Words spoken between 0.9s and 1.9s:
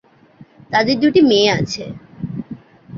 দুইটি মেয়ে আছে।